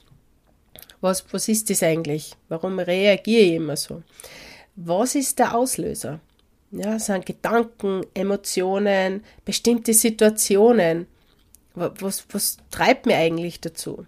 Was, 0.99 1.25
was 1.31 1.47
ist 1.47 1.69
das 1.69 1.81
eigentlich? 1.81 2.35
Warum 2.49 2.79
reagiere 2.79 3.43
ich 3.43 3.53
immer 3.53 3.75
so? 3.75 4.03
Was 4.75 5.15
ist 5.15 5.39
der 5.39 5.55
Auslöser? 5.55 6.19
Ja, 6.71 6.99
sind 6.99 7.25
Gedanken, 7.25 8.05
Emotionen, 8.13 9.23
bestimmte 9.43 9.93
Situationen. 9.93 11.07
Was, 11.73 12.25
was 12.31 12.57
treibt 12.69 13.05
mir 13.05 13.17
eigentlich 13.17 13.61
dazu? 13.61 14.05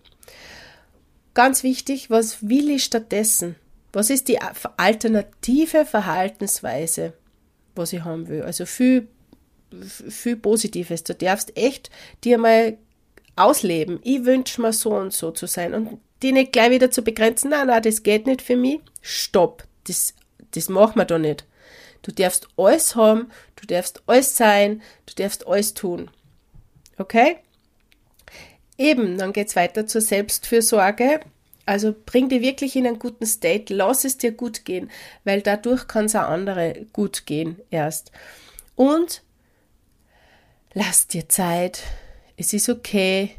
Ganz 1.33 1.63
wichtig, 1.63 2.09
was 2.09 2.47
will 2.47 2.69
ich 2.69 2.83
stattdessen? 2.83 3.55
Was 3.91 4.09
ist 4.09 4.27
die 4.27 4.39
alternative 4.77 5.85
Verhaltensweise, 5.85 7.13
was 7.75 7.93
ich 7.93 8.03
haben 8.03 8.27
will? 8.27 8.41
Also 8.43 8.65
viel 8.65 9.07
viel 9.81 10.35
Positives. 10.35 11.03
Du 11.03 11.15
darfst 11.15 11.55
echt 11.57 11.89
dir 12.23 12.37
mal 12.37 12.77
ausleben. 13.35 13.99
Ich 14.03 14.25
wünsche 14.25 14.61
mir 14.61 14.73
so 14.73 14.91
und 14.91 15.13
so 15.13 15.31
zu 15.31 15.47
sein 15.47 15.73
und 15.73 15.99
die 16.21 16.31
nicht 16.31 16.53
gleich 16.53 16.71
wieder 16.71 16.91
zu 16.91 17.01
begrenzen. 17.01 17.49
Nein, 17.49 17.67
nein, 17.67 17.81
das 17.81 18.03
geht 18.03 18.27
nicht 18.27 18.41
für 18.41 18.55
mich. 18.55 18.79
Stopp. 19.01 19.63
Das, 19.85 20.13
das 20.51 20.69
machen 20.69 20.97
wir 20.97 21.05
doch 21.05 21.17
nicht. 21.17 21.45
Du 22.01 22.11
darfst 22.11 22.47
alles 22.57 22.95
haben, 22.95 23.31
du 23.55 23.65
darfst 23.65 24.03
alles 24.07 24.35
sein, 24.35 24.81
du 25.05 25.15
darfst 25.15 25.47
alles 25.47 25.73
tun. 25.73 26.11
Okay? 26.97 27.37
Eben, 28.77 29.17
dann 29.17 29.33
geht's 29.33 29.55
weiter 29.55 29.85
zur 29.85 30.01
Selbstfürsorge. 30.01 31.19
Also 31.65 31.95
bring 32.05 32.27
dich 32.27 32.41
wirklich 32.41 32.75
in 32.75 32.85
einen 32.85 32.99
guten 32.99 33.25
State, 33.25 33.73
lass 33.73 34.03
es 34.03 34.17
dir 34.17 34.33
gut 34.33 34.65
gehen, 34.65 34.91
weil 35.23 35.41
dadurch 35.41 35.87
kann 35.87 36.05
es 36.05 36.15
auch 36.15 36.27
andere 36.27 36.85
gut 36.91 37.25
gehen 37.25 37.61
erst. 37.69 38.11
Und 38.75 39.21
lass 40.73 41.07
dir 41.07 41.29
Zeit. 41.29 41.83
Es 42.35 42.51
ist 42.51 42.67
okay. 42.67 43.35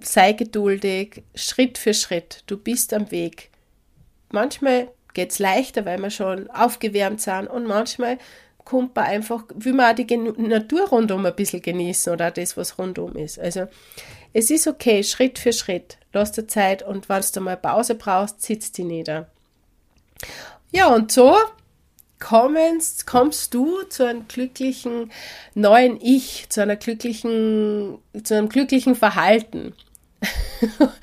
Sei 0.00 0.34
geduldig, 0.34 1.24
Schritt 1.34 1.78
für 1.78 1.94
Schritt. 1.94 2.44
Du 2.46 2.56
bist 2.56 2.94
am 2.94 3.10
Weg. 3.10 3.50
Manchmal 4.30 4.88
geht 5.14 5.32
es 5.32 5.38
leichter, 5.38 5.84
weil 5.86 5.98
wir 5.98 6.10
schon 6.10 6.48
aufgewärmt 6.50 7.20
sind 7.20 7.48
und 7.48 7.66
manchmal 7.66 8.18
kommt 8.70 8.94
man 8.94 9.06
einfach, 9.06 9.42
will 9.52 9.72
man 9.72 9.90
auch 9.90 9.96
die 9.96 10.16
Natur 10.16 10.88
rundum 10.88 11.26
ein 11.26 11.34
bisschen 11.34 11.60
genießen 11.60 12.12
oder 12.12 12.30
das, 12.30 12.56
was 12.56 12.78
rundum 12.78 13.16
ist. 13.16 13.38
Also 13.40 13.66
es 14.32 14.48
ist 14.50 14.68
okay, 14.68 15.02
Schritt 15.02 15.40
für 15.40 15.52
Schritt. 15.52 15.98
Lass 16.12 16.30
dir 16.30 16.46
Zeit 16.46 16.84
und 16.84 17.08
wenn 17.08 17.22
du 17.34 17.40
mal 17.40 17.56
Pause 17.56 17.96
brauchst, 17.96 18.42
sitzt 18.42 18.78
die 18.78 18.84
nieder. 18.84 19.28
Ja, 20.70 20.86
und 20.86 21.10
so 21.10 21.36
kommst, 22.20 23.08
kommst 23.08 23.54
du 23.54 23.82
zu 23.88 24.04
einem 24.04 24.28
glücklichen 24.28 25.10
neuen 25.54 26.00
Ich, 26.00 26.48
zu 26.48 26.62
einer 26.62 26.76
glücklichen, 26.76 27.98
zu 28.22 28.36
einem 28.36 28.48
glücklichen 28.48 28.94
Verhalten. 28.94 29.74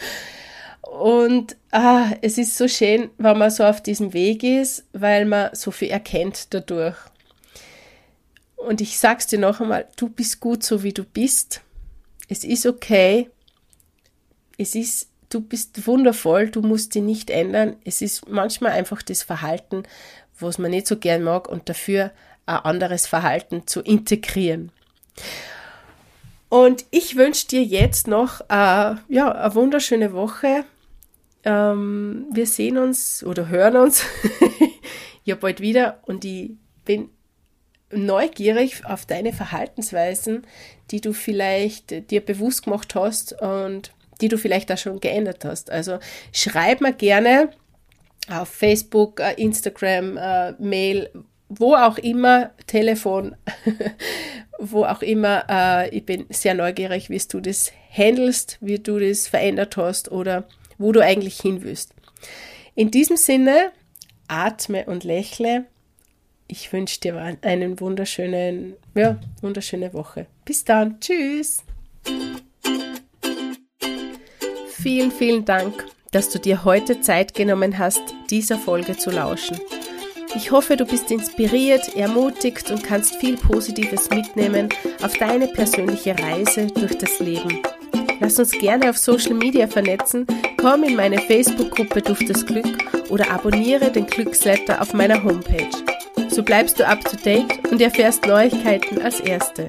Und 0.82 1.58
ah, 1.72 2.12
es 2.22 2.38
ist 2.38 2.58
so 2.58 2.68
schön, 2.68 3.10
wenn 3.18 3.38
man 3.38 3.52
so 3.52 3.66
auf 3.66 3.84
diesem 3.84 4.14
Weg 4.14 4.42
ist, 4.42 4.86
weil 4.94 5.26
man 5.26 5.54
so 5.54 5.70
viel 5.70 5.90
erkennt 5.90 6.54
dadurch. 6.54 6.96
Und 8.58 8.82
ich 8.82 9.00
sag's 9.00 9.28
dir 9.28 9.40
noch 9.40 9.62
einmal, 9.62 9.88
du 9.96 10.10
bist 10.10 10.40
gut 10.40 10.64
so 10.64 10.84
wie 10.84 10.92
du 10.92 11.04
bist. 11.04 11.62
Es 12.28 12.44
ist 12.44 12.66
okay. 12.66 13.30
Es 14.58 14.76
ist, 14.76 15.10
du 15.30 15.40
bist 15.40 15.88
wundervoll, 15.88 16.50
du 16.50 16.62
musst 16.62 16.96
dich 16.96 17.04
nicht 17.04 17.30
ändern. 17.30 17.78
Es 17.86 18.02
ist 18.02 18.28
manchmal 18.28 18.74
einfach 18.74 19.02
das 19.02 19.24
Verhalten, 19.24 19.84
was 20.40 20.58
man 20.58 20.72
nicht 20.72 20.88
so 20.88 20.98
gern 20.98 21.24
mag 21.24 21.48
und 21.48 21.70
dafür 21.70 22.12
ein 22.46 22.58
anderes 22.58 23.08
Verhalten 23.08 23.68
zu 23.68 23.82
integrieren. 23.82 24.72
Und 26.50 26.86
ich 26.92 27.16
wünsche 27.16 27.48
dir 27.48 27.64
jetzt 27.64 28.08
noch 28.08 28.42
äh, 28.42 28.96
ja, 29.10 29.32
eine 29.32 29.56
wunderschöne 29.56 30.14
Woche. 30.14 30.64
Ähm, 31.44 32.26
wir 32.32 32.48
sehen 32.48 32.78
uns 32.78 33.24
oder 33.24 33.50
hören 33.50 33.76
uns 33.76 34.04
ja 35.24 35.36
bald 35.36 35.60
wieder 35.62 36.00
und 36.06 36.26
ich 36.26 36.52
bin 36.86 37.10
neugierig 37.92 38.86
auf 38.86 39.06
deine 39.06 39.34
Verhaltensweisen, 39.34 40.46
die 40.92 41.02
du 41.02 41.14
vielleicht 41.14 42.12
dir 42.12 42.22
bewusst 42.22 42.64
gemacht 42.64 42.96
hast 42.96 43.42
und 43.42 43.92
die 44.22 44.28
du 44.28 44.38
vielleicht 44.38 44.72
auch 44.72 44.78
schon 44.78 45.00
geändert 45.00 45.46
hast. 45.46 45.70
Also 45.70 46.00
schreib 46.34 46.82
mir 46.82 46.94
gerne 46.94 47.50
auf 48.30 48.50
Facebook, 48.50 49.20
äh, 49.20 49.34
Instagram, 49.34 50.18
äh, 50.18 50.52
Mail, 50.60 51.10
wo 51.50 51.76
auch 51.76 51.98
immer, 51.98 52.52
Telefon, 52.68 53.36
wo 54.60 54.84
auch 54.84 55.02
immer. 55.02 55.46
Äh, 55.50 55.96
ich 55.96 56.06
bin 56.06 56.26
sehr 56.30 56.54
neugierig, 56.54 57.10
wie 57.10 57.20
du 57.20 57.40
das 57.40 57.72
handelst, 57.92 58.58
wie 58.60 58.80
du 58.80 59.00
das 59.00 59.28
verändert 59.28 59.78
hast 59.78 60.12
oder 60.12 60.46
wo 60.78 60.92
du 60.92 61.02
eigentlich 61.02 61.40
hin 61.40 61.64
willst. 61.64 61.94
In 62.76 62.92
diesem 62.92 63.18
Sinne, 63.18 63.72
atme 64.28 64.86
und 64.86 65.04
lächle. 65.04 65.66
Ich 66.50 66.72
wünsche 66.72 67.00
dir 67.02 67.36
einen 67.42 67.80
wunderschönen, 67.80 68.76
ja, 68.96 69.20
wunderschöne 69.42 69.94
Woche. 69.94 70.28
Bis 70.46 70.64
dann. 70.64 71.00
Tschüss. 71.02 71.64
Vielen, 74.70 75.12
vielen 75.12 75.44
Dank, 75.44 75.86
dass 76.12 76.30
du 76.30 76.40
dir 76.40 76.64
heute 76.64 77.02
Zeit 77.02 77.34
genommen 77.34 77.78
hast, 77.78 78.02
dieser 78.30 78.58
Folge 78.58 78.96
zu 78.96 79.12
lauschen. 79.12 79.60
Ich 80.36 80.52
hoffe, 80.52 80.78
du 80.78 80.86
bist 80.86 81.12
inspiriert, 81.12 81.96
ermutigt 81.96 82.72
und 82.72 82.84
kannst 82.84 83.16
viel 83.16 83.36
Positives 83.36 84.10
mitnehmen 84.10 84.70
auf 85.02 85.18
deine 85.18 85.48
persönliche 85.48 86.18
Reise 86.18 86.68
durch 86.68 86.98
das 86.98 87.20
Leben. 87.20 87.62
Lass 88.20 88.40
uns 88.40 88.52
gerne 88.52 88.90
auf 88.90 88.98
Social 88.98 89.34
Media 89.34 89.68
vernetzen, 89.68 90.26
komm 90.58 90.84
in 90.84 90.96
meine 90.96 91.18
Facebook-Gruppe 91.20 92.02
Duft 92.02 92.30
des 92.30 92.46
Glück 92.46 93.10
oder 93.10 93.30
abonniere 93.32 93.92
den 93.92 94.06
Glücksletter 94.06 94.82
auf 94.82 94.94
meiner 94.94 95.24
Homepage. 95.24 95.97
So 96.38 96.44
bleibst 96.44 96.80
du 96.80 96.86
up 96.88 97.04
to 97.04 97.18
date 97.18 97.68
und 97.72 97.82
erfährst 97.82 98.28
Neuigkeiten 98.28 99.02
als 99.02 99.20
Erste. 99.22 99.68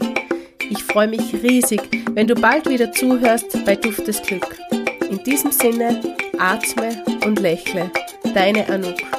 Ich 0.68 0.84
freue 0.84 1.08
mich 1.08 1.32
riesig, 1.42 1.80
wenn 2.12 2.26
du 2.26 2.34
bald 2.34 2.68
wieder 2.68 2.92
zuhörst 2.92 3.64
bei 3.64 3.74
Duft 3.74 4.06
des 4.06 4.20
Glück. 4.20 4.54
In 5.08 5.24
diesem 5.24 5.50
Sinne, 5.50 5.98
atme 6.38 7.02
und 7.24 7.40
lächle. 7.40 7.90
Deine 8.34 8.68
Anouk. 8.68 9.17